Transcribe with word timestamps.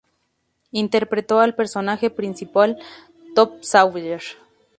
Interpretó 0.71 1.41
al 1.41 1.53
personaje 1.53 2.09
principal, 2.09 2.79
"Tom 3.35 3.51
Sawyer". 3.61 4.19